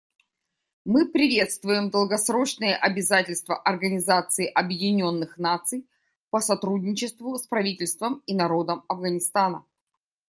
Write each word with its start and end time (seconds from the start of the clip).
Мы 0.83 1.07
приветствуем 1.07 1.91
долгосрочные 1.91 2.75
обязательства 2.75 3.55
Организации 3.55 4.47
Объединенных 4.47 5.37
Наций 5.37 5.87
по 6.31 6.39
сотрудничеству 6.39 7.37
с 7.37 7.45
правительством 7.45 8.23
и 8.25 8.33
народом 8.33 8.83
Афганистана. 8.87 9.63